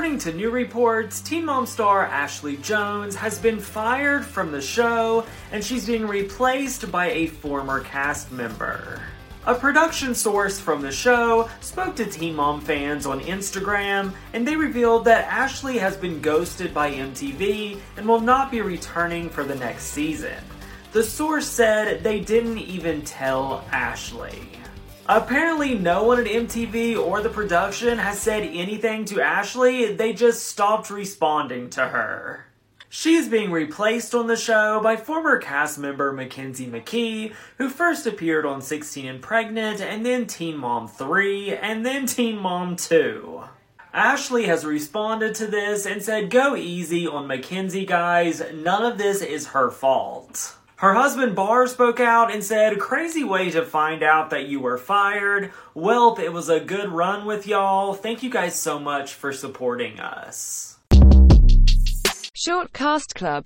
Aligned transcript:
According 0.00 0.20
to 0.20 0.32
new 0.32 0.48
reports, 0.48 1.20
Teen 1.20 1.44
Mom 1.44 1.66
star 1.66 2.06
Ashley 2.06 2.56
Jones 2.56 3.14
has 3.16 3.38
been 3.38 3.60
fired 3.60 4.24
from 4.24 4.50
the 4.50 4.62
show 4.62 5.26
and 5.52 5.62
she's 5.62 5.86
being 5.86 6.06
replaced 6.06 6.90
by 6.90 7.10
a 7.10 7.26
former 7.26 7.80
cast 7.80 8.32
member. 8.32 9.02
A 9.44 9.54
production 9.54 10.14
source 10.14 10.58
from 10.58 10.80
the 10.80 10.90
show 10.90 11.50
spoke 11.60 11.96
to 11.96 12.06
Teen 12.06 12.34
Mom 12.34 12.62
fans 12.62 13.04
on 13.04 13.20
Instagram, 13.20 14.14
and 14.32 14.48
they 14.48 14.56
revealed 14.56 15.04
that 15.04 15.26
Ashley 15.26 15.76
has 15.76 15.98
been 15.98 16.22
ghosted 16.22 16.72
by 16.72 16.92
MTV 16.92 17.78
and 17.98 18.08
will 18.08 18.20
not 18.20 18.50
be 18.50 18.62
returning 18.62 19.28
for 19.28 19.44
the 19.44 19.56
next 19.56 19.88
season. 19.88 20.42
The 20.92 21.04
source 21.04 21.46
said 21.46 22.02
they 22.02 22.20
didn't 22.20 22.56
even 22.56 23.02
tell 23.02 23.66
Ashley. 23.70 24.48
Apparently, 25.12 25.74
no 25.74 26.04
one 26.04 26.20
at 26.20 26.26
MTV 26.26 26.96
or 26.96 27.20
the 27.20 27.28
production 27.28 27.98
has 27.98 28.20
said 28.20 28.44
anything 28.44 29.04
to 29.06 29.20
Ashley, 29.20 29.92
they 29.92 30.12
just 30.12 30.46
stopped 30.46 30.88
responding 30.88 31.68
to 31.70 31.88
her. 31.88 32.46
She's 32.88 33.28
being 33.28 33.50
replaced 33.50 34.14
on 34.14 34.28
the 34.28 34.36
show 34.36 34.80
by 34.80 34.94
former 34.94 35.38
cast 35.38 35.80
member 35.80 36.12
Mackenzie 36.12 36.68
McKee, 36.68 37.34
who 37.58 37.68
first 37.68 38.06
appeared 38.06 38.46
on 38.46 38.62
16 38.62 39.04
and 39.04 39.20
Pregnant, 39.20 39.80
and 39.80 40.06
then 40.06 40.28
Teen 40.28 40.56
Mom 40.56 40.86
3, 40.86 41.56
and 41.56 41.84
then 41.84 42.06
Teen 42.06 42.38
Mom 42.38 42.76
2. 42.76 43.42
Ashley 43.92 44.46
has 44.46 44.64
responded 44.64 45.34
to 45.34 45.48
this 45.48 45.86
and 45.86 46.04
said, 46.04 46.30
Go 46.30 46.54
easy 46.54 47.08
on 47.08 47.26
Mackenzie, 47.26 47.84
guys. 47.84 48.44
None 48.54 48.84
of 48.84 48.96
this 48.96 49.22
is 49.22 49.48
her 49.48 49.72
fault. 49.72 50.54
Her 50.80 50.94
husband 50.94 51.36
Bar 51.36 51.66
spoke 51.66 52.00
out 52.00 52.32
and 52.32 52.42
said, 52.42 52.78
Crazy 52.78 53.22
way 53.22 53.50
to 53.50 53.66
find 53.66 54.02
out 54.02 54.30
that 54.30 54.46
you 54.46 54.60
were 54.60 54.78
fired. 54.78 55.52
Welp, 55.76 56.18
it 56.18 56.32
was 56.32 56.48
a 56.48 56.58
good 56.58 56.88
run 56.88 57.26
with 57.26 57.46
y'all. 57.46 57.92
Thank 57.92 58.22
you 58.22 58.30
guys 58.30 58.58
so 58.58 58.78
much 58.78 59.12
for 59.12 59.30
supporting 59.30 60.00
us. 60.00 60.78
Short 62.32 62.72
Cast 62.72 63.14
Club 63.14 63.38